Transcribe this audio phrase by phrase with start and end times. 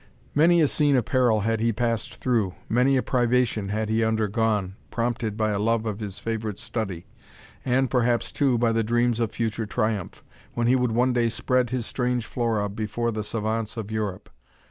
[0.33, 4.75] Many a scene of peril had he passed through, many a privation had he undergone,
[4.89, 7.05] prompted by a love of his favourite study,
[7.63, 10.23] and perhaps, too, by the dreams of future triumph,
[10.55, 14.31] when he would one day spread his strange flora before the savants of Europe.